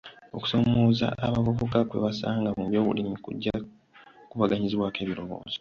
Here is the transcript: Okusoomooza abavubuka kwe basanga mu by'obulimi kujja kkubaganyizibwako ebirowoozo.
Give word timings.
Okusoomooza 0.35 1.07
abavubuka 1.25 1.77
kwe 1.89 1.97
basanga 2.05 2.49
mu 2.57 2.63
by'obulimi 2.69 3.15
kujja 3.23 3.55
kkubaganyizibwako 4.27 4.99
ebirowoozo. 5.05 5.49